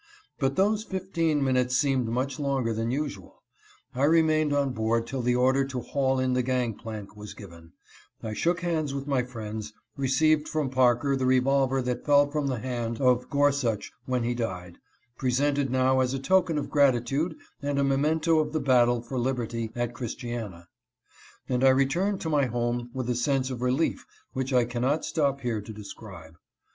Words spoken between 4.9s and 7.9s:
till the order to haul in the gang plank was given;